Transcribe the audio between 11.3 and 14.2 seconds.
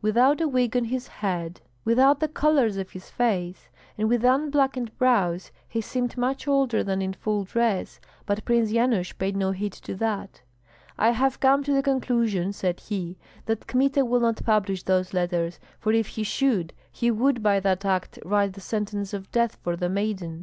come to the conclusion," said he, "that Kmita will